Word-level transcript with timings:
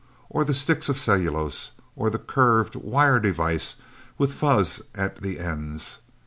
Or 0.31 0.43
the 0.43 0.55
sticks 0.55 0.89
of 0.89 0.97
cellulose, 0.97 1.73
or 1.95 2.09
the 2.09 2.17
curved, 2.17 2.75
wire 2.75 3.19
device 3.19 3.75
with 4.17 4.33
fuzz 4.33 4.81
at 4.95 5.21
the 5.21 5.39
ends? 5.39 5.99